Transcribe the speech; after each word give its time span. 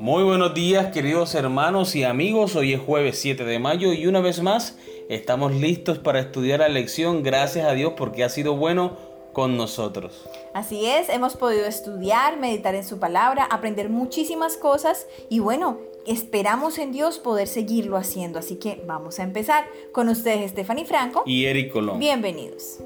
Muy 0.00 0.24
buenos 0.24 0.54
días 0.54 0.92
queridos 0.94 1.34
hermanos 1.34 1.94
y 1.94 2.04
amigos, 2.04 2.56
hoy 2.56 2.72
es 2.72 2.80
jueves 2.80 3.18
7 3.18 3.44
de 3.44 3.58
mayo 3.58 3.92
y 3.92 4.06
una 4.06 4.22
vez 4.22 4.40
más 4.40 4.78
estamos 5.10 5.52
listos 5.52 5.98
para 5.98 6.20
estudiar 6.20 6.60
la 6.60 6.70
lección, 6.70 7.22
gracias 7.22 7.66
a 7.66 7.72
Dios 7.72 7.92
porque 7.98 8.24
ha 8.24 8.30
sido 8.30 8.56
bueno 8.56 8.96
con 9.34 9.58
nosotros. 9.58 10.26
Así 10.54 10.86
es, 10.86 11.10
hemos 11.10 11.36
podido 11.36 11.66
estudiar, 11.66 12.38
meditar 12.38 12.74
en 12.74 12.84
su 12.84 12.98
palabra, 12.98 13.44
aprender 13.44 13.90
muchísimas 13.90 14.56
cosas 14.56 15.06
y 15.28 15.40
bueno, 15.40 15.76
esperamos 16.06 16.78
en 16.78 16.92
Dios 16.92 17.18
poder 17.18 17.46
seguirlo 17.46 17.98
haciendo, 17.98 18.38
así 18.38 18.56
que 18.56 18.82
vamos 18.86 19.18
a 19.18 19.22
empezar 19.22 19.66
con 19.92 20.08
ustedes 20.08 20.52
Stephanie 20.52 20.86
Franco 20.86 21.24
y 21.26 21.44
Eric 21.44 21.74
Colón. 21.74 21.98
Bienvenidos. 21.98 22.78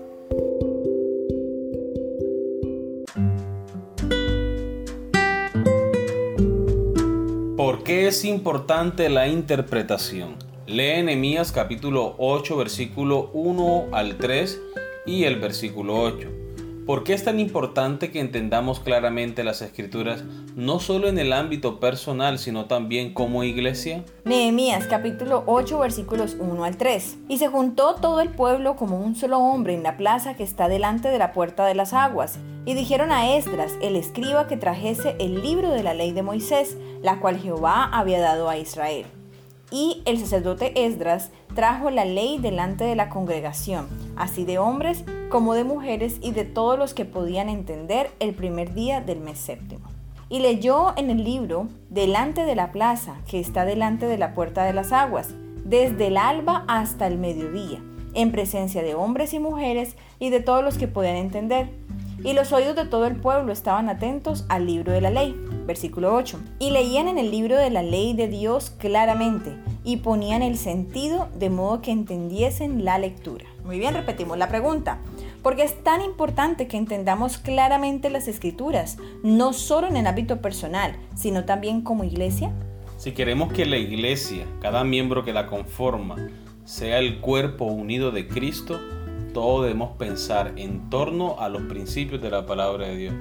Qué 7.85 8.07
es 8.07 8.25
importante 8.25 9.11
la 9.11 9.29
interpretación? 9.29 10.37
Lee 10.67 11.03
Nehemías 11.03 11.53
capítulo 11.53 12.15
8 12.19 12.57
versículo 12.57 13.31
1 13.35 13.89
al 13.93 14.17
3 14.17 14.61
y 15.05 15.25
el 15.25 15.39
versículo 15.39 16.01
8. 16.01 16.44
¿Por 16.87 17.03
qué 17.03 17.15
es 17.15 17.25
tan 17.25 17.41
importante 17.41 18.11
que 18.11 18.21
entendamos 18.21 18.79
claramente 18.79 19.43
las 19.43 19.63
escrituras 19.63 20.23
no 20.55 20.81
solo 20.81 21.09
en 21.09 21.19
el 21.19 21.33
ámbito 21.33 21.81
personal, 21.81 22.39
sino 22.39 22.67
también 22.67 23.15
como 23.15 23.43
iglesia? 23.43 24.05
Nehemías 24.27 24.87
capítulo 24.87 25.45
8 25.47 25.79
versículos 25.79 26.37
1 26.39 26.63
al 26.63 26.77
3. 26.77 27.17
Y 27.29 27.39
se 27.39 27.49
juntó 27.49 27.95
todo 27.95 28.21
el 28.21 28.29
pueblo 28.29 28.77
como 28.77 28.99
un 28.99 29.17
solo 29.17 29.39
hombre 29.39 29.73
en 29.73 29.83
la 29.83 29.97
plaza 29.97 30.35
que 30.35 30.43
está 30.43 30.69
delante 30.69 31.09
de 31.09 31.19
la 31.19 31.33
puerta 31.33 31.65
de 31.65 31.75
las 31.75 31.95
aguas. 31.95 32.39
Y 32.67 32.75
dijeron 32.75 33.13
a 33.13 33.35
Esdras, 33.35 33.73
el 33.81 33.97
escriba, 33.97 34.47
que 34.47 34.59
trajese 34.59 35.17
el 35.19 35.41
libro 35.41 35.71
de 35.71 35.83
la 35.83 35.95
ley 35.95 36.13
de 36.13 36.23
Moisés, 36.23 36.77
la 37.01 37.19
cual 37.19 37.39
Jehová 37.39 37.85
había 37.85 38.21
dado 38.21 38.51
a 38.51 38.59
Israel. 38.59 39.07
Y 39.71 40.03
el 40.05 40.19
sacerdote 40.19 40.85
Esdras 40.85 41.31
trajo 41.55 41.89
la 41.89 42.05
ley 42.05 42.39
delante 42.39 42.85
de 42.85 42.95
la 42.95 43.09
congregación, 43.09 43.89
así 44.17 44.45
de 44.45 44.59
hombres 44.59 45.05
como 45.35 45.55
de 45.55 45.65
mujeres 45.65 46.19
y 46.23 46.31
de 46.31 46.45
todos 46.45 46.79
los 46.79 46.95
que 46.95 47.05
podían 47.05 47.49
entender 47.49 48.13
el 48.21 48.35
primer 48.35 48.73
día 48.73 49.01
del 49.01 49.19
mes 49.19 49.37
séptimo. 49.41 49.89
Y 50.29 50.39
leyó 50.39 50.97
en 50.97 51.11
el 51.11 51.25
libro 51.25 51.67
delante 51.91 52.45
de 52.45 52.55
la 52.55 52.71
plaza 52.71 53.17
que 53.29 53.41
está 53.41 53.65
delante 53.65 54.07
de 54.07 54.17
la 54.17 54.33
puerta 54.33 54.63
de 54.63 54.73
las 54.73 54.93
aguas, 54.93 55.31
desde 55.65 56.07
el 56.07 56.19
alba 56.19 56.65
hasta 56.69 57.09
el 57.09 57.19
mediodía, 57.19 57.83
en 58.15 58.31
presencia 58.31 58.85
de 58.85 58.95
hombres 58.95 59.35
y 59.35 59.41
mujeres 59.41 59.97
y 60.21 60.31
de 60.31 60.39
todos 60.39 60.63
los 60.63 60.79
que 60.79 60.87
podían 60.87 61.17
entender. 61.17 61.69
Y 62.23 62.33
los 62.35 62.53
oídos 62.53 62.77
de 62.77 62.85
todo 62.85 63.09
el 63.09 63.17
pueblo 63.17 63.53
estaban 63.53 63.89
atentos 63.89 64.45
al 64.49 64.67
libro 64.67 64.93
de 64.93 65.01
la 65.01 65.11
ley. 65.11 65.35
Versículo 65.67 66.15
8. 66.15 66.39
Y 66.61 66.71
leían 66.71 67.09
en 67.09 67.19
el 67.19 67.33
libro 67.33 67.57
de 67.57 67.71
la 67.71 67.83
ley 67.83 68.15
de 68.15 68.29
Dios 68.29 68.71
claramente 68.71 69.57
y 69.83 69.97
ponían 69.97 70.43
el 70.43 70.57
sentido 70.57 71.29
de 71.37 71.51
modo 71.51 71.83
que 71.83 71.91
entendiesen 71.91 72.85
la 72.85 72.99
lectura. 72.99 73.47
Muy 73.65 73.79
bien, 73.79 73.95
repetimos 73.95 74.39
la 74.39 74.49
pregunta. 74.49 75.01
Porque 75.45 75.63
es 75.63 75.85
tan 75.85 76.01
importante 76.01 76.67
que 76.67 76.79
entendamos 76.79 77.37
claramente 77.37 78.09
las 78.09 78.29
escrituras, 78.29 78.97
no 79.23 79.53
solo 79.53 79.87
en 79.87 79.99
el 79.99 80.07
ámbito 80.07 80.41
personal, 80.41 80.97
sino 81.15 81.45
también 81.45 81.83
como 81.83 82.03
iglesia. 82.03 82.51
Si 82.97 83.13
queremos 83.13 83.53
que 83.53 83.67
la 83.67 83.77
iglesia, 83.77 84.47
cada 84.63 84.85
miembro 84.85 85.23
que 85.23 85.35
la 85.35 85.47
conforma, 85.47 86.17
sea 86.65 86.99
el 86.99 87.21
cuerpo 87.21 87.67
unido 87.67 88.11
de 88.11 88.27
Cristo, 88.27 88.81
todos 89.35 89.65
debemos 89.67 89.99
pensar 89.99 90.55
en 90.57 90.89
torno 90.89 91.39
a 91.39 91.51
los 91.51 91.61
principios 91.65 92.23
de 92.23 92.31
la 92.31 92.47
palabra 92.47 92.87
de 92.87 92.97
Dios. 92.97 93.15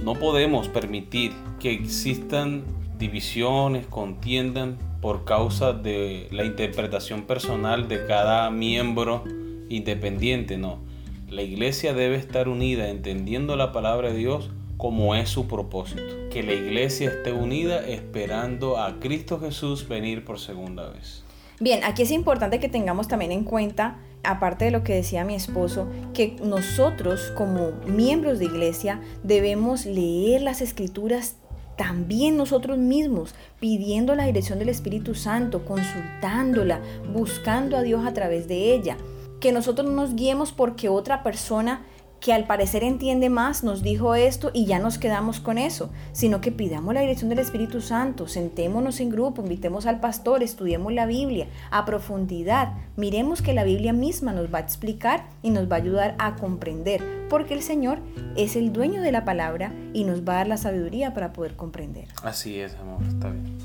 No 0.00 0.14
podemos 0.14 0.68
permitir 0.68 1.32
que 1.58 1.72
existan 1.72 2.62
divisiones, 2.98 3.84
contiendan 3.88 4.78
por 5.00 5.24
causa 5.24 5.72
de 5.72 6.28
la 6.30 6.44
interpretación 6.44 7.22
personal 7.22 7.88
de 7.88 8.06
cada 8.06 8.48
miembro 8.50 9.24
independiente, 9.68 10.56
no. 10.56 10.93
La 11.28 11.42
iglesia 11.42 11.94
debe 11.94 12.16
estar 12.16 12.48
unida 12.48 12.88
entendiendo 12.88 13.56
la 13.56 13.72
palabra 13.72 14.10
de 14.10 14.18
Dios 14.18 14.50
como 14.76 15.14
es 15.14 15.28
su 15.28 15.46
propósito. 15.48 16.02
Que 16.30 16.42
la 16.42 16.52
iglesia 16.52 17.10
esté 17.10 17.32
unida 17.32 17.86
esperando 17.86 18.78
a 18.78 19.00
Cristo 19.00 19.40
Jesús 19.40 19.88
venir 19.88 20.24
por 20.24 20.38
segunda 20.38 20.88
vez. 20.90 21.24
Bien, 21.60 21.84
aquí 21.84 22.02
es 22.02 22.10
importante 22.10 22.58
que 22.60 22.68
tengamos 22.68 23.08
también 23.08 23.32
en 23.32 23.44
cuenta, 23.44 23.98
aparte 24.22 24.66
de 24.66 24.70
lo 24.70 24.82
que 24.82 24.94
decía 24.94 25.24
mi 25.24 25.34
esposo, 25.34 25.88
que 26.12 26.36
nosotros 26.42 27.32
como 27.36 27.70
miembros 27.86 28.38
de 28.38 28.46
iglesia 28.46 29.00
debemos 29.22 29.86
leer 29.86 30.42
las 30.42 30.60
escrituras 30.60 31.36
también 31.76 32.36
nosotros 32.36 32.78
mismos, 32.78 33.34
pidiendo 33.60 34.14
la 34.14 34.26
dirección 34.26 34.58
del 34.58 34.68
Espíritu 34.68 35.14
Santo, 35.14 35.64
consultándola, 35.64 36.80
buscando 37.12 37.76
a 37.76 37.82
Dios 37.82 38.06
a 38.06 38.12
través 38.12 38.48
de 38.48 38.74
ella. 38.74 38.96
Que 39.44 39.52
nosotros 39.52 39.86
no 39.86 39.92
nos 39.92 40.14
guiemos 40.14 40.52
porque 40.52 40.88
otra 40.88 41.22
persona 41.22 41.82
que 42.18 42.32
al 42.32 42.46
parecer 42.46 42.82
entiende 42.82 43.28
más 43.28 43.62
nos 43.62 43.82
dijo 43.82 44.14
esto 44.14 44.50
y 44.54 44.64
ya 44.64 44.78
nos 44.78 44.96
quedamos 44.96 45.38
con 45.38 45.58
eso, 45.58 45.90
sino 46.12 46.40
que 46.40 46.50
pidamos 46.50 46.94
la 46.94 47.02
dirección 47.02 47.28
del 47.28 47.40
Espíritu 47.40 47.82
Santo, 47.82 48.26
sentémonos 48.26 49.00
en 49.00 49.10
grupo, 49.10 49.42
invitemos 49.42 49.84
al 49.84 50.00
pastor, 50.00 50.42
estudiemos 50.42 50.94
la 50.94 51.04
Biblia 51.04 51.46
a 51.70 51.84
profundidad, 51.84 52.72
miremos 52.96 53.42
que 53.42 53.52
la 53.52 53.64
Biblia 53.64 53.92
misma 53.92 54.32
nos 54.32 54.46
va 54.46 54.60
a 54.60 54.62
explicar 54.62 55.26
y 55.42 55.50
nos 55.50 55.70
va 55.70 55.76
a 55.76 55.80
ayudar 55.80 56.14
a 56.18 56.36
comprender, 56.36 57.02
porque 57.28 57.52
el 57.52 57.60
Señor 57.60 57.98
es 58.38 58.56
el 58.56 58.72
dueño 58.72 59.02
de 59.02 59.12
la 59.12 59.26
palabra 59.26 59.74
y 59.92 60.04
nos 60.04 60.22
va 60.22 60.32
a 60.32 60.36
dar 60.36 60.48
la 60.48 60.56
sabiduría 60.56 61.12
para 61.12 61.34
poder 61.34 61.54
comprender. 61.54 62.08
Así 62.22 62.60
es, 62.60 62.76
amor, 62.76 63.02
está 63.06 63.28
bien. 63.28 63.58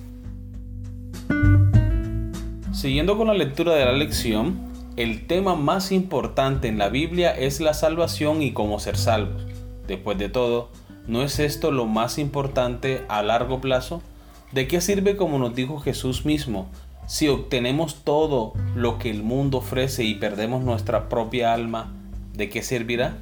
Siguiendo 2.73 3.17
con 3.17 3.27
la 3.27 3.33
lectura 3.33 3.75
de 3.75 3.85
la 3.85 3.93
lección, 3.93 4.68
el 4.95 5.27
tema 5.27 5.55
más 5.55 5.91
importante 5.91 6.67
en 6.67 6.77
la 6.77 6.89
Biblia 6.89 7.31
es 7.31 7.61
la 7.61 7.73
salvación 7.73 8.41
y 8.41 8.51
cómo 8.51 8.79
ser 8.79 8.97
salvos. 8.97 9.45
Después 9.87 10.17
de 10.17 10.29
todo, 10.29 10.69
¿no 11.07 11.23
es 11.23 11.39
esto 11.39 11.71
lo 11.71 11.85
más 11.85 12.17
importante 12.17 13.03
a 13.07 13.23
largo 13.23 13.61
plazo? 13.61 14.01
¿De 14.51 14.67
qué 14.67 14.81
sirve 14.81 15.15
como 15.15 15.39
nos 15.39 15.55
dijo 15.55 15.79
Jesús 15.79 16.25
mismo? 16.25 16.69
Si 17.07 17.27
obtenemos 17.27 18.03
todo 18.03 18.53
lo 18.75 18.99
que 18.99 19.09
el 19.09 19.23
mundo 19.23 19.59
ofrece 19.59 20.03
y 20.03 20.15
perdemos 20.15 20.63
nuestra 20.63 21.09
propia 21.09 21.53
alma, 21.53 21.93
¿de 22.33 22.49
qué 22.49 22.61
servirá? 22.61 23.17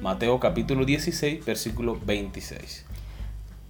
Mateo 0.00 0.40
capítulo 0.40 0.84
16, 0.84 1.44
versículo 1.44 1.98
26. 2.06 2.86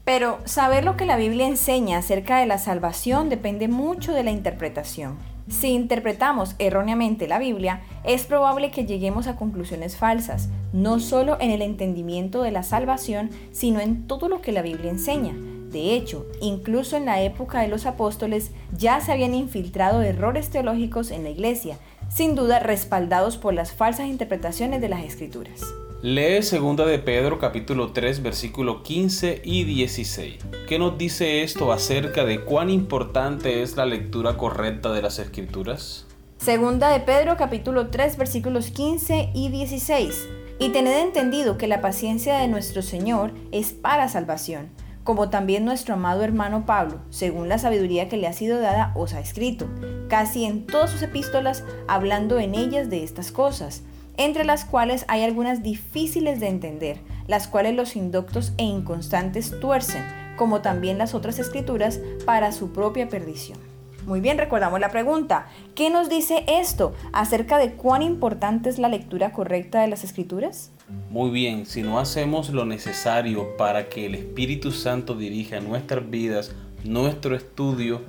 Pero 0.04 0.38
saber 0.44 0.84
lo 0.84 0.96
que 0.96 1.04
la 1.04 1.16
Biblia 1.16 1.48
enseña 1.48 1.98
acerca 1.98 2.38
de 2.38 2.46
la 2.46 2.58
salvación 2.58 3.28
depende 3.28 3.66
mucho 3.66 4.12
de 4.12 4.22
la 4.22 4.30
interpretación. 4.30 5.35
Si 5.48 5.68
interpretamos 5.68 6.56
erróneamente 6.58 7.28
la 7.28 7.38
Biblia, 7.38 7.82
es 8.04 8.26
probable 8.26 8.72
que 8.72 8.84
lleguemos 8.84 9.28
a 9.28 9.36
conclusiones 9.36 9.96
falsas, 9.96 10.48
no 10.72 10.98
solo 10.98 11.36
en 11.40 11.50
el 11.50 11.62
entendimiento 11.62 12.42
de 12.42 12.50
la 12.50 12.64
salvación, 12.64 13.30
sino 13.52 13.78
en 13.78 14.08
todo 14.08 14.28
lo 14.28 14.40
que 14.40 14.50
la 14.50 14.62
Biblia 14.62 14.90
enseña. 14.90 15.34
De 15.70 15.94
hecho, 15.94 16.26
incluso 16.40 16.96
en 16.96 17.06
la 17.06 17.22
época 17.22 17.60
de 17.60 17.68
los 17.68 17.86
apóstoles 17.86 18.50
ya 18.76 19.00
se 19.00 19.12
habían 19.12 19.34
infiltrado 19.34 20.02
errores 20.02 20.50
teológicos 20.50 21.12
en 21.12 21.22
la 21.22 21.30
iglesia, 21.30 21.78
sin 22.08 22.34
duda 22.34 22.58
respaldados 22.58 23.36
por 23.36 23.54
las 23.54 23.72
falsas 23.72 24.08
interpretaciones 24.08 24.80
de 24.80 24.88
las 24.88 25.04
escrituras. 25.04 25.60
Lee 26.08 26.38
2 26.38 26.76
de 26.86 27.00
Pedro 27.00 27.40
capítulo 27.40 27.90
3 27.90 28.22
versículo 28.22 28.84
15 28.84 29.42
y 29.44 29.64
16. 29.64 30.36
¿Qué 30.68 30.78
nos 30.78 30.96
dice 30.96 31.42
esto 31.42 31.72
acerca 31.72 32.24
de 32.24 32.44
cuán 32.44 32.70
importante 32.70 33.60
es 33.60 33.76
la 33.76 33.86
lectura 33.86 34.36
correcta 34.36 34.92
de 34.92 35.02
las 35.02 35.18
escrituras? 35.18 36.06
Segunda 36.38 36.90
de 36.90 37.00
Pedro 37.00 37.36
capítulo 37.36 37.88
3 37.88 38.18
versículos 38.18 38.70
15 38.70 39.30
y 39.34 39.48
16. 39.48 40.28
Y 40.60 40.68
tened 40.68 40.96
entendido 40.96 41.58
que 41.58 41.66
la 41.66 41.80
paciencia 41.80 42.38
de 42.38 42.46
nuestro 42.46 42.82
Señor 42.82 43.32
es 43.50 43.72
para 43.72 44.08
salvación, 44.08 44.68
como 45.02 45.28
también 45.28 45.64
nuestro 45.64 45.94
amado 45.94 46.22
hermano 46.22 46.66
Pablo, 46.66 47.00
según 47.10 47.48
la 47.48 47.58
sabiduría 47.58 48.08
que 48.08 48.16
le 48.16 48.28
ha 48.28 48.32
sido 48.32 48.60
dada, 48.60 48.92
os 48.94 49.12
ha 49.12 49.18
escrito, 49.18 49.66
casi 50.08 50.44
en 50.44 50.66
todas 50.68 50.90
sus 50.90 51.02
epístolas, 51.02 51.64
hablando 51.88 52.38
en 52.38 52.54
ellas 52.54 52.90
de 52.90 53.02
estas 53.02 53.32
cosas 53.32 53.82
entre 54.16 54.44
las 54.44 54.64
cuales 54.64 55.04
hay 55.08 55.22
algunas 55.22 55.62
difíciles 55.62 56.40
de 56.40 56.48
entender, 56.48 56.98
las 57.26 57.48
cuales 57.48 57.74
los 57.74 57.96
indoctos 57.96 58.52
e 58.58 58.64
inconstantes 58.64 59.58
tuercen, 59.60 60.04
como 60.36 60.60
también 60.60 60.98
las 60.98 61.14
otras 61.14 61.38
escrituras, 61.38 62.00
para 62.24 62.52
su 62.52 62.72
propia 62.72 63.08
perdición. 63.08 63.58
Muy 64.06 64.20
bien, 64.20 64.38
recordamos 64.38 64.78
la 64.78 64.90
pregunta. 64.90 65.48
¿Qué 65.74 65.90
nos 65.90 66.08
dice 66.08 66.44
esto 66.46 66.94
acerca 67.12 67.58
de 67.58 67.72
cuán 67.72 68.02
importante 68.02 68.68
es 68.68 68.78
la 68.78 68.88
lectura 68.88 69.32
correcta 69.32 69.80
de 69.80 69.88
las 69.88 70.04
escrituras? 70.04 70.70
Muy 71.10 71.30
bien, 71.30 71.66
si 71.66 71.82
no 71.82 71.98
hacemos 71.98 72.50
lo 72.50 72.64
necesario 72.64 73.56
para 73.56 73.88
que 73.88 74.06
el 74.06 74.14
Espíritu 74.14 74.70
Santo 74.70 75.16
dirija 75.16 75.58
nuestras 75.58 76.08
vidas, 76.08 76.52
nuestro 76.84 77.34
estudio 77.34 78.02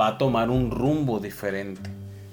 va 0.00 0.08
a 0.08 0.18
tomar 0.18 0.48
un 0.48 0.70
rumbo 0.70 1.18
diferente. 1.18 1.90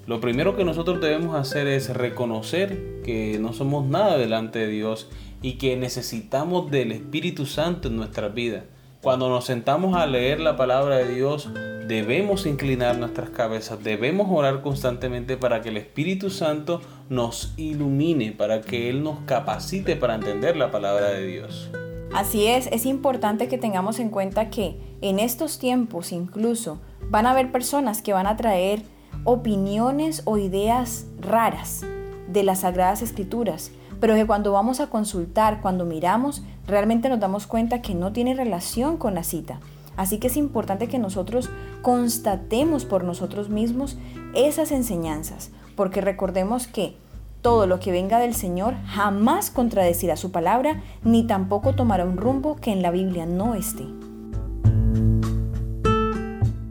Lo 0.10 0.20
primero 0.20 0.56
que 0.56 0.66
nosotros 0.66 1.00
debemos 1.02 1.36
hacer 1.36 1.68
es 1.68 1.96
reconocer 1.96 3.04
que 3.04 3.38
no 3.40 3.54
somos 3.54 3.86
nada 3.86 4.18
delante 4.18 4.58
de 4.58 4.68
Dios 4.68 5.08
y 5.44 5.60
que 5.60 5.78
necesitamos 5.78 6.72
del 6.72 6.92
Espíritu 6.94 7.46
Santo 7.46 7.90
en 7.90 7.98
nuestra 7.98 8.28
vida. 8.30 8.64
Cuando 9.04 9.30
nos 9.30 9.46
sentamos 9.46 9.96
a 9.96 10.08
leer 10.08 10.40
la 10.40 10.58
palabra 10.58 10.96
de 10.96 11.14
Dios, 11.14 11.52
debemos 11.88 12.48
inclinar 12.48 12.98
nuestras 12.98 13.30
cabezas, 13.30 13.84
debemos 13.84 14.26
orar 14.32 14.64
constantemente 14.64 15.38
para 15.38 15.62
que 15.62 15.70
el 15.70 15.78
Espíritu 15.78 16.32
Santo 16.32 16.82
nos 17.08 17.54
ilumine, 17.56 18.32
para 18.32 18.62
que 18.62 18.90
Él 18.90 19.04
nos 19.04 19.20
capacite 19.28 19.96
para 19.96 20.16
entender 20.16 20.58
la 20.58 20.72
palabra 20.72 21.10
de 21.12 21.28
Dios. 21.28 21.70
Así 22.16 22.48
es, 22.48 22.66
es 22.72 22.88
importante 22.88 23.48
que 23.48 23.60
tengamos 23.60 24.00
en 24.00 24.10
cuenta 24.10 24.50
que 24.50 24.76
en 25.02 25.20
estos 25.20 25.60
tiempos 25.60 26.12
incluso 26.12 26.80
van 27.12 27.28
a 27.28 27.32
haber 27.32 27.52
personas 27.52 28.02
que 28.02 28.12
van 28.12 28.26
a 28.26 28.38
traer 28.38 28.82
opiniones 29.32 30.24
o 30.26 30.38
ideas 30.38 31.06
raras 31.22 31.86
de 32.28 32.42
las 32.42 32.62
sagradas 32.62 33.04
escrituras, 33.04 33.72
pero 34.00 34.16
que 34.16 34.26
cuando 34.26 34.52
vamos 34.52 34.80
a 34.80 34.88
consultar, 34.88 35.62
cuando 35.62 35.86
miramos, 35.86 36.42
realmente 36.66 37.10
nos 37.10 37.20
damos 37.20 37.46
cuenta 37.46 37.84
que 37.84 37.94
no 37.94 38.12
tiene 38.12 38.34
relación 38.34 38.98
con 38.98 39.14
la 39.14 39.24
cita. 39.24 39.60
Así 39.98 40.18
que 40.18 40.28
es 40.28 40.36
importante 40.36 40.88
que 40.88 40.98
nosotros 40.98 41.52
constatemos 41.84 42.86
por 42.86 43.04
nosotros 43.04 43.50
mismos 43.50 44.00
esas 44.34 44.72
enseñanzas, 44.72 45.52
porque 45.76 46.02
recordemos 46.02 46.66
que 46.66 46.96
todo 47.44 47.68
lo 47.68 47.80
que 47.80 47.92
venga 47.92 48.18
del 48.18 48.34
Señor 48.34 48.74
jamás 48.88 49.52
contradecirá 49.52 50.18
su 50.18 50.32
palabra, 50.32 50.82
ni 51.04 51.28
tampoco 51.28 51.76
tomará 51.76 52.04
un 52.04 52.18
rumbo 52.18 52.56
que 52.56 52.72
en 52.72 52.82
la 52.82 52.90
Biblia 52.90 53.28
no 53.28 53.54
esté. 53.54 53.86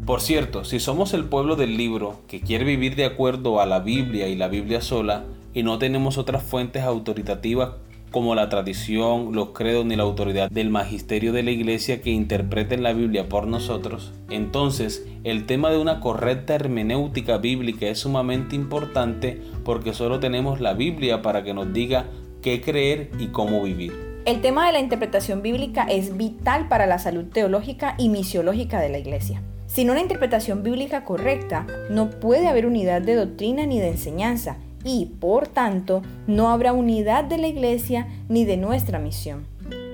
Por 0.09 0.23
cierto, 0.23 0.65
si 0.65 0.81
somos 0.81 1.13
el 1.13 1.27
pueblo 1.27 1.55
del 1.55 1.77
libro 1.77 2.23
que 2.29 2.41
quiere 2.41 2.65
vivir 2.65 2.97
de 2.97 3.05
acuerdo 3.05 3.61
a 3.61 3.67
la 3.67 3.81
Biblia 3.81 4.27
y 4.27 4.37
la 4.37 4.49
Biblia 4.49 4.81
sola, 4.81 5.25
y 5.53 5.63
no 5.63 5.77
tenemos 5.77 6.17
otras 6.17 6.43
fuentes 6.43 6.83
autoritativas 6.83 7.73
como 8.11 8.35
la 8.35 8.49
tradición, 8.49 9.35
los 9.35 9.51
credos 9.51 9.85
ni 9.85 9.97
la 9.97 10.05
autoridad 10.05 10.51
del 10.51 10.71
magisterio 10.71 11.35
de 11.35 11.43
la 11.43 11.51
iglesia 11.51 12.01
que 12.01 12.09
interpreten 12.09 12.83
la 12.83 12.95
Biblia 12.95 13.29
por 13.29 13.47
nosotros, 13.47 14.15
entonces 14.31 15.07
el 15.25 15.45
tema 15.45 15.69
de 15.69 15.77
una 15.77 16.01
correcta 16.01 16.55
hermenéutica 16.55 17.37
bíblica 17.37 17.85
es 17.89 17.99
sumamente 17.99 18.57
importante 18.57 19.43
porque 19.63 19.93
solo 19.93 20.21
tenemos 20.21 20.59
la 20.59 20.73
Biblia 20.73 21.21
para 21.21 21.45
que 21.45 21.53
nos 21.53 21.71
diga 21.75 22.07
qué 22.41 22.63
creer 22.63 23.11
y 23.19 23.27
cómo 23.27 23.63
vivir. 23.63 23.93
El 24.25 24.41
tema 24.41 24.67
de 24.67 24.73
la 24.73 24.81
interpretación 24.81 25.43
bíblica 25.43 25.85
es 25.85 26.17
vital 26.17 26.67
para 26.69 26.87
la 26.87 26.99
salud 26.99 27.27
teológica 27.27 27.95
y 27.99 28.09
misiológica 28.09 28.81
de 28.81 28.89
la 28.89 28.97
iglesia. 28.97 29.43
Sin 29.69 29.91
una 29.91 30.01
interpretación 30.01 30.63
bíblica 30.63 31.05
correcta, 31.05 31.67
no 31.91 32.09
puede 32.09 32.49
haber 32.49 32.67
unidad 32.67 33.03
de 33.03 33.15
doctrina 33.15 33.67
ni 33.67 33.79
de 33.79 33.89
enseñanza, 33.89 34.57
y, 34.83 35.07
por 35.21 35.47
tanto, 35.47 36.03
no 36.27 36.49
habrá 36.49 36.73
unidad 36.73 37.25
de 37.25 37.37
la 37.37 37.49
Iglesia 37.49 38.09
ni 38.29 38.45
de 38.45 38.57
nuestra 38.57 38.99
misión. 38.99 39.47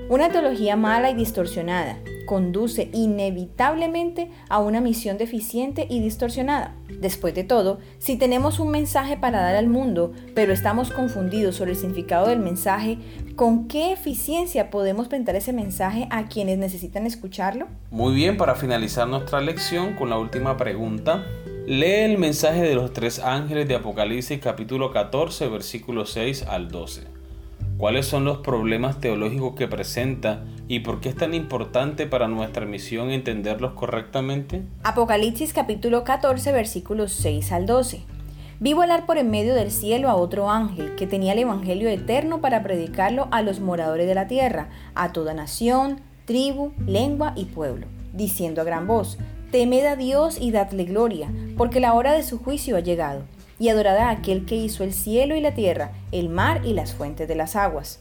Una 0.09 0.31
teología 0.31 0.76
mala 0.76 1.11
y 1.11 1.15
distorsionada 1.15 1.99
conduce 2.25 2.88
inevitablemente 2.93 4.31
a 4.49 4.61
una 4.61 4.81
misión 4.81 5.19
deficiente 5.19 5.87
y 5.88 6.00
distorsionada. 6.00 6.75
Después 7.00 7.35
de 7.35 7.44
todo, 7.44 7.79
si 7.99 8.17
tenemos 8.17 8.61
un 8.61 8.71
mensaje 8.71 9.17
para 9.17 9.41
dar 9.41 9.56
al 9.56 9.69
mundo, 9.69 10.12
pero 10.35 10.53
estamos 10.53 10.91
confundidos 10.91 11.56
sobre 11.56 11.73
el 11.73 11.76
significado 11.76 12.29
del 12.29 12.38
mensaje, 12.38 12.99
¿con 13.37 13.69
qué 13.69 13.93
eficiencia 13.93 14.71
podemos 14.71 15.09
presentar 15.09 15.37
ese 15.37 15.53
mensaje 15.53 16.06
a 16.11 16.26
quienes 16.29 16.59
necesitan 16.59 17.06
escucharlo? 17.06 17.67
Muy 17.91 18.15
bien, 18.15 18.37
para 18.37 18.55
finalizar 18.55 19.09
nuestra 19.09 19.41
lección 19.41 19.94
con 19.94 20.11
la 20.11 20.19
última 20.19 20.56
pregunta, 20.56 21.25
Lee 21.67 22.05
el 22.05 22.19
mensaje 22.19 22.61
de 22.61 22.75
los 22.75 22.93
tres 22.93 23.21
ángeles 23.21 23.67
de 23.67 23.75
Apocalipsis 23.75 24.38
capítulo 24.38 24.93
14 24.93 25.49
versículos 25.49 26.11
6 26.11 26.43
al 26.43 26.69
12. 26.69 27.05
¿Cuáles 27.79 28.05
son 28.05 28.26
los 28.26 28.38
problemas 28.38 29.00
teológicos 29.00 29.55
que 29.55 29.67
presenta 29.67 30.44
y 30.66 30.81
por 30.81 31.00
qué 31.00 31.11
es 31.11 31.16
tan 31.16 31.34
importante 31.34 32.06
para 32.06 32.28
nuestra 32.28 32.64
misión 32.66 33.11
entenderlos 33.11 33.75
correctamente? 33.75 34.62
Apocalipsis 34.82 35.52
capítulo 35.52 36.05
14 36.05 36.52
versículos 36.52 37.12
6 37.12 37.52
al 37.52 37.66
12. 37.66 38.02
Vi 38.61 38.72
volar 38.72 39.05
por 39.05 39.19
en 39.19 39.31
medio 39.31 39.55
del 39.55 39.70
cielo 39.70 40.08
a 40.08 40.14
otro 40.14 40.50
ángel 40.50 40.94
que 40.94 41.06
tenía 41.06 41.32
el 41.32 41.40
Evangelio 41.40 41.88
eterno 41.88 42.40
para 42.40 42.62
predicarlo 42.62 43.28
a 43.31 43.43
los 43.43 43.61
moradores 43.61 44.06
de 44.06 44.14
la 44.14 44.26
tierra, 44.26 44.70
a 44.94 45.12
toda 45.12 45.34
nación, 45.34 46.00
tribu, 46.25 46.72
lengua 46.87 47.32
y 47.37 47.46
pueblo, 47.46 47.87
diciendo 48.12 48.62
a 48.62 48.64
gran 48.64 48.87
voz, 48.87 49.19
Temed 49.50 49.84
a 49.84 49.96
Dios 49.96 50.38
y 50.40 50.50
dadle 50.50 50.84
gloria, 50.84 51.31
porque 51.56 51.81
la 51.81 51.94
hora 51.94 52.12
de 52.12 52.22
su 52.22 52.38
juicio 52.38 52.76
ha 52.76 52.81
llegado, 52.81 53.22
y 53.58 53.69
adorad 53.69 53.99
a 53.99 54.11
aquel 54.11 54.46
que 54.46 54.56
hizo 54.56 54.82
el 54.82 54.93
cielo 54.93 55.37
y 55.37 55.40
la 55.40 55.55
tierra, 55.55 55.93
el 56.11 56.28
mar 56.28 56.62
y 56.64 56.72
las 56.72 56.94
fuentes 56.94 57.28
de 57.28 57.34
las 57.37 57.56
aguas. 57.56 58.00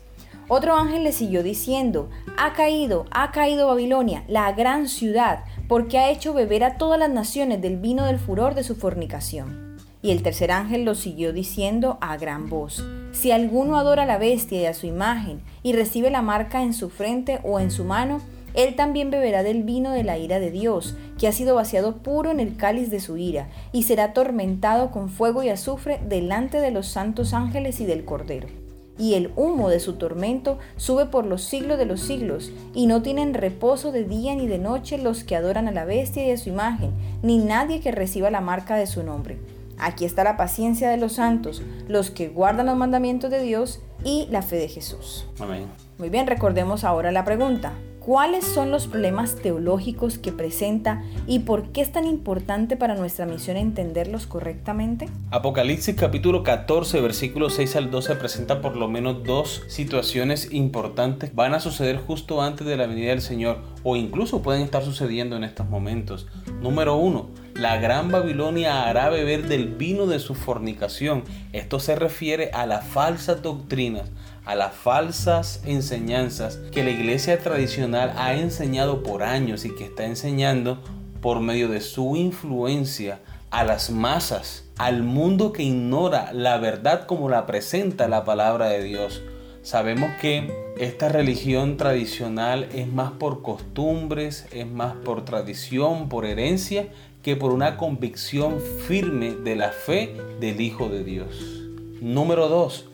Otro 0.50 0.75
ángel 0.75 1.04
le 1.04 1.13
siguió 1.13 1.42
diciendo, 1.42 2.10
Ha 2.38 2.54
caído, 2.54 3.06
ha 3.12 3.31
caído 3.31 3.68
Babilonia, 3.68 4.24
la 4.28 4.51
gran 4.51 4.88
ciudad, 4.88 5.45
porque 5.68 5.98
ha 5.98 6.10
hecho 6.12 6.34
beber 6.34 6.63
a 6.63 6.78
todas 6.78 7.00
las 7.00 7.10
naciones 7.10 7.62
del 7.62 7.78
vino 7.78 8.06
del 8.06 8.19
furor 8.19 8.54
de 8.54 8.63
su 8.63 8.75
fornicación. 8.75 9.78
Y 10.01 10.12
el 10.12 10.22
tercer 10.22 10.51
ángel 10.51 10.84
lo 10.84 10.95
siguió 10.95 11.31
diciendo 11.31 11.98
a 12.01 12.18
gran 12.18 12.50
voz, 12.50 12.86
Si 13.13 13.31
alguno 13.31 13.78
adora 13.78 14.04
a 14.04 14.06
la 14.06 14.18
bestia 14.18 14.62
y 14.62 14.66
a 14.66 14.74
su 14.74 14.86
imagen, 14.86 15.42
y 15.63 15.72
recibe 15.72 16.10
la 16.10 16.22
marca 16.22 16.62
en 16.62 16.74
su 16.74 16.89
frente 16.89 17.39
o 17.44 17.62
en 17.62 17.72
su 17.72 17.86
mano, 17.86 18.19
él 18.54 18.75
también 18.75 19.10
beberá 19.10 19.44
del 19.44 19.63
vino 19.63 19.92
de 19.92 20.04
la 20.04 20.18
ira 20.18 20.39
de 20.39 20.51
Dios, 20.51 20.96
que 21.18 21.28
ha 21.28 21.31
sido 21.31 21.56
vaciado 21.56 21.98
puro 21.98 22.31
en 22.31 22.42
el 22.42 22.57
cáliz 22.57 22.92
de 22.92 23.00
su 23.00 23.16
ira, 23.18 23.48
y 23.72 23.84
será 23.84 24.06
atormentado 24.06 24.92
con 24.92 25.10
fuego 25.10 25.42
y 25.42 25.50
azufre 25.50 26.01
delante 26.06 26.60
de 26.60 26.72
los 26.72 26.88
santos 26.88 27.34
ángeles 27.34 27.80
y 27.80 27.86
del 27.86 28.04
Cordero. 28.04 28.62
Y 28.98 29.16
el 29.16 29.31
humo 29.36 29.69
de 29.69 29.80
su 29.80 29.94
tormento 29.94 30.60
sube 30.78 31.06
por 31.07 31.25
los 31.25 31.44
siglos 31.44 31.78
de 31.78 31.86
los 31.86 32.01
siglos, 32.01 32.51
y 32.74 32.86
no 32.86 33.01
tienen 33.01 33.34
reposo 33.34 33.92
de 33.92 34.04
día 34.04 34.36
ni 34.36 34.48
de 34.48 34.60
noche 34.60 34.98
los 34.98 35.24
que 35.24 35.36
adoran 35.36 35.68
a 35.68 35.72
la 35.72 35.86
bestia 35.86 36.25
y 36.28 36.31
a 36.31 36.38
su 36.38 36.50
imagen, 36.50 36.92
ni 37.22 37.38
nadie 37.38 37.80
que 37.80 37.92
reciba 37.92 38.30
la 38.30 38.42
marca 38.42 38.75
de 38.75 38.88
su 38.88 39.04
nombre. 39.04 39.40
Aquí 39.80 40.06
está 40.06 40.24
la 40.24 40.38
paciencia 40.38 40.90
de 40.90 40.98
los 40.98 41.13
santos, 41.13 41.62
los 41.88 42.12
que 42.12 42.30
guardan 42.30 42.68
los 42.68 42.78
mandamientos 42.78 43.31
de 43.31 43.42
Dios 43.42 43.81
y 44.04 44.28
la 44.30 44.42
fe 44.42 44.57
de 44.57 44.68
Jesús. 44.68 45.25
Amén. 45.39 45.66
Muy 45.98 46.10
bien, 46.10 46.28
recordemos 46.28 46.84
ahora 46.84 47.12
la 47.12 47.25
pregunta. 47.25 47.74
¿Cuáles 48.05 48.44
son 48.44 48.69
los 48.69 48.88
problemas 48.88 49.38
teológicos 49.38 50.17
que 50.17 50.33
presenta 50.33 51.01
y 51.25 51.39
por 51.39 51.71
qué 51.71 51.79
es 51.79 51.94
tan 51.94 52.05
importante 52.05 52.75
para 52.75 52.95
nuestra 52.95 53.25
misión 53.25 53.55
entenderlos 53.55 54.27
correctamente? 54.27 55.07
Apocalipsis 55.31 55.95
capítulo 55.95 56.44
14 56.44 57.00
versículos 57.00 57.53
6 57.53 57.77
al 57.77 57.91
12 57.91 58.15
presenta 58.15 58.59
por 58.59 58.75
lo 58.75 58.89
menos 58.89 59.23
dos 59.23 59.63
situaciones 59.69 60.51
importantes. 60.51 61.33
Van 61.33 61.53
a 61.53 61.61
suceder 61.61 61.95
justo 61.95 62.41
antes 62.41 62.67
de 62.67 62.75
la 62.75 62.88
venida 62.88 63.11
del 63.11 63.21
Señor 63.21 63.59
o 63.83 63.95
incluso 63.95 64.41
pueden 64.41 64.63
estar 64.63 64.83
sucediendo 64.83 65.38
en 65.38 65.45
estos 65.45 65.69
momentos. 65.69 66.27
Número 66.62 66.98
uno, 66.98 67.29
la 67.55 67.77
gran 67.77 68.12
Babilonia 68.12 68.83
hará 68.89 69.10
beber 69.10 69.48
del 69.48 69.69
vino 69.69 70.07
de 70.07 70.19
su 70.19 70.36
fornicación. 70.36 71.24
Esto 71.53 71.79
se 71.79 71.95
refiere 71.95 72.51
a 72.51 72.65
las 72.65 72.86
falsas 72.86 73.41
doctrinas 73.41 74.12
a 74.45 74.55
las 74.55 74.73
falsas 74.73 75.62
enseñanzas 75.65 76.57
que 76.71 76.83
la 76.83 76.89
iglesia 76.89 77.39
tradicional 77.39 78.13
ha 78.17 78.33
enseñado 78.33 79.03
por 79.03 79.23
años 79.23 79.65
y 79.65 79.73
que 79.75 79.85
está 79.85 80.05
enseñando 80.05 80.79
por 81.21 81.39
medio 81.39 81.69
de 81.69 81.79
su 81.79 82.15
influencia 82.15 83.19
a 83.50 83.63
las 83.63 83.89
masas, 83.89 84.65
al 84.77 85.03
mundo 85.03 85.53
que 85.53 85.63
ignora 85.63 86.33
la 86.33 86.57
verdad 86.57 87.05
como 87.05 87.29
la 87.29 87.45
presenta 87.45 88.07
la 88.07 88.25
palabra 88.25 88.67
de 88.67 88.83
Dios. 88.83 89.21
Sabemos 89.62 90.09
que 90.19 90.51
esta 90.77 91.07
religión 91.07 91.77
tradicional 91.77 92.67
es 92.73 92.91
más 92.91 93.12
por 93.12 93.41
costumbres, 93.41 94.47
es 94.51 94.67
más 94.67 94.95
por 94.95 95.23
tradición, 95.23 96.09
por 96.09 96.25
herencia, 96.25 96.89
que 97.21 97.38
por 97.38 97.53
una 97.53 97.77
convicción 97.77 98.59
firme 98.85 99.31
de 99.31 99.55
la 99.55 99.69
fe 99.69 100.17
del 100.41 100.59
Hijo 100.59 100.89
de 100.89 101.05
Dios. 101.05 101.62
Número 102.01 102.50
2 102.50 102.89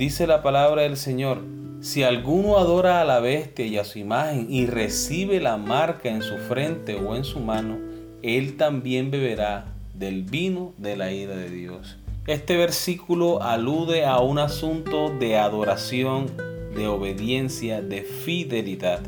Dice 0.00 0.26
la 0.26 0.42
palabra 0.42 0.80
del 0.80 0.96
Señor, 0.96 1.42
si 1.82 2.04
alguno 2.04 2.56
adora 2.56 3.02
a 3.02 3.04
la 3.04 3.20
bestia 3.20 3.66
y 3.66 3.76
a 3.76 3.84
su 3.84 3.98
imagen 3.98 4.46
y 4.48 4.64
recibe 4.64 5.40
la 5.40 5.58
marca 5.58 6.08
en 6.08 6.22
su 6.22 6.38
frente 6.38 6.94
o 6.94 7.14
en 7.14 7.22
su 7.22 7.38
mano, 7.38 7.76
él 8.22 8.56
también 8.56 9.10
beberá 9.10 9.66
del 9.92 10.22
vino 10.22 10.72
de 10.78 10.96
la 10.96 11.12
ira 11.12 11.36
de 11.36 11.50
Dios. 11.50 11.98
Este 12.26 12.56
versículo 12.56 13.42
alude 13.42 14.06
a 14.06 14.20
un 14.20 14.38
asunto 14.38 15.10
de 15.10 15.36
adoración, 15.36 16.28
de 16.74 16.86
obediencia, 16.86 17.82
de 17.82 18.00
fidelidad. 18.00 19.00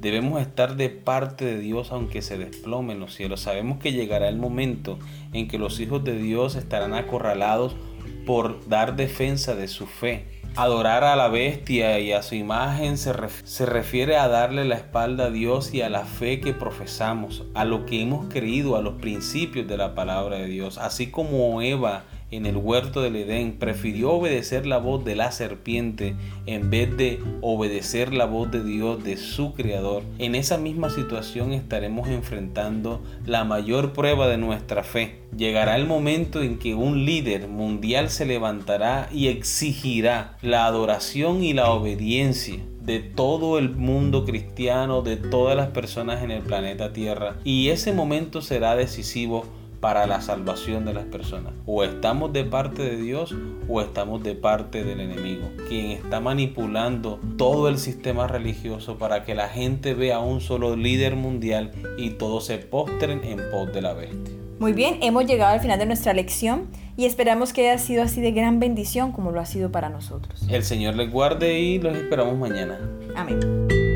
Debemos 0.00 0.42
estar 0.42 0.74
de 0.74 0.90
parte 0.90 1.44
de 1.44 1.60
Dios 1.60 1.92
aunque 1.92 2.22
se 2.22 2.38
desplomen 2.38 2.98
los 2.98 3.14
cielos. 3.14 3.38
Sabemos 3.38 3.78
que 3.78 3.92
llegará 3.92 4.28
el 4.28 4.36
momento 4.36 4.98
en 5.32 5.46
que 5.46 5.58
los 5.58 5.78
hijos 5.78 6.02
de 6.02 6.18
Dios 6.18 6.56
estarán 6.56 6.92
acorralados 6.92 7.76
por 8.24 8.68
dar 8.68 8.96
defensa 8.96 9.54
de 9.54 9.68
su 9.68 9.86
fe. 9.86 10.24
Adorar 10.56 11.02
a 11.02 11.16
la 11.16 11.28
bestia 11.28 11.98
y 11.98 12.12
a 12.12 12.22
su 12.22 12.36
imagen 12.36 12.96
se, 12.96 13.12
se, 13.44 13.66
refiere 13.66 14.16
a 14.16 14.28
darle 14.28 14.64
la 14.64 14.76
espalda 14.76 15.24
a 15.24 15.30
Dios 15.30 15.74
y 15.74 15.82
a 15.82 15.90
la 15.90 16.04
fe 16.04 16.40
que 16.40 16.52
profesamos, 16.52 17.42
a 17.54 17.64
lo 17.64 17.86
que 17.86 18.00
hemos 18.00 18.32
creído, 18.32 18.76
a 18.76 18.82
los 18.82 18.94
principios 19.00 19.66
de 19.66 19.76
la 19.76 19.96
palabra 19.96 20.36
de 20.36 20.46
Dios. 20.46 20.78
Así 20.78 21.08
como 21.10 21.60
Eva 21.60 22.04
en 22.36 22.46
el 22.46 22.56
huerto 22.56 23.02
del 23.02 23.16
Edén 23.16 23.52
prefirió 23.58 24.12
obedecer 24.12 24.66
la 24.66 24.78
voz 24.78 25.04
de 25.04 25.16
la 25.16 25.32
serpiente 25.32 26.16
en 26.46 26.70
vez 26.70 26.96
de 26.96 27.20
obedecer 27.40 28.12
la 28.12 28.26
voz 28.26 28.50
de 28.50 28.62
Dios, 28.64 29.02
de 29.04 29.16
su 29.16 29.54
Creador, 29.54 30.02
en 30.18 30.34
esa 30.34 30.58
misma 30.58 30.90
situación 30.90 31.52
estaremos 31.52 32.08
enfrentando 32.08 33.02
la 33.26 33.44
mayor 33.44 33.92
prueba 33.92 34.28
de 34.28 34.38
nuestra 34.38 34.82
fe. 34.82 35.20
Llegará 35.36 35.76
el 35.76 35.86
momento 35.86 36.42
en 36.42 36.58
que 36.58 36.74
un 36.74 37.04
líder 37.04 37.48
mundial 37.48 38.10
se 38.10 38.26
levantará 38.26 39.08
y 39.12 39.28
exigirá 39.28 40.36
la 40.42 40.66
adoración 40.66 41.42
y 41.42 41.52
la 41.52 41.70
obediencia 41.70 42.58
de 42.84 43.00
todo 43.00 43.58
el 43.58 43.70
mundo 43.70 44.24
cristiano, 44.24 45.00
de 45.00 45.16
todas 45.16 45.56
las 45.56 45.68
personas 45.68 46.22
en 46.22 46.30
el 46.30 46.42
planeta 46.42 46.92
Tierra. 46.92 47.36
Y 47.42 47.70
ese 47.70 47.92
momento 47.92 48.42
será 48.42 48.76
decisivo 48.76 49.46
para 49.84 50.06
la 50.06 50.22
salvación 50.22 50.86
de 50.86 50.94
las 50.94 51.04
personas. 51.04 51.52
O 51.66 51.84
estamos 51.84 52.32
de 52.32 52.44
parte 52.44 52.80
de 52.80 52.96
Dios 52.96 53.34
o 53.68 53.82
estamos 53.82 54.22
de 54.22 54.34
parte 54.34 54.82
del 54.82 54.98
enemigo, 54.98 55.50
quien 55.68 55.90
está 55.90 56.20
manipulando 56.20 57.20
todo 57.36 57.68
el 57.68 57.76
sistema 57.76 58.26
religioso 58.26 58.96
para 58.96 59.24
que 59.24 59.34
la 59.34 59.50
gente 59.50 59.92
vea 59.92 60.20
un 60.20 60.40
solo 60.40 60.74
líder 60.74 61.16
mundial 61.16 61.72
y 61.98 62.12
todos 62.12 62.46
se 62.46 62.56
postren 62.56 63.22
en 63.24 63.42
pos 63.50 63.74
de 63.74 63.82
la 63.82 63.92
bestia. 63.92 64.34
Muy 64.58 64.72
bien, 64.72 65.00
hemos 65.02 65.26
llegado 65.26 65.52
al 65.52 65.60
final 65.60 65.78
de 65.78 65.84
nuestra 65.84 66.14
lección 66.14 66.66
y 66.96 67.04
esperamos 67.04 67.52
que 67.52 67.68
haya 67.68 67.78
sido 67.78 68.04
así 68.04 68.22
de 68.22 68.32
gran 68.32 68.60
bendición 68.60 69.12
como 69.12 69.32
lo 69.32 69.40
ha 69.40 69.44
sido 69.44 69.70
para 69.70 69.90
nosotros. 69.90 70.46
El 70.48 70.64
Señor 70.64 70.94
les 70.94 71.12
guarde 71.12 71.58
y 71.58 71.78
los 71.78 71.94
esperamos 71.94 72.38
mañana. 72.38 72.78
Amén. 73.14 73.93